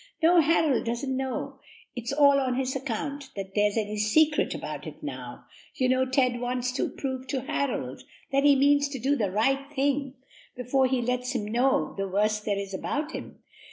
[0.23, 1.59] "No, Harold doesn't know;
[1.95, 6.39] it's all on his account that there's any secret about it now; you know Ted
[6.39, 8.01] wants to prove to Harold
[8.31, 10.15] that he means to do the right thing
[10.55, 13.43] before he lets him know the worst there is about him.